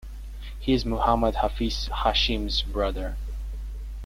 He 0.57 0.73
is 0.73 0.83
Muhammad 0.83 1.35
Hafiz 1.35 1.87
Hashim's 1.93 2.63
brother. 2.63 3.17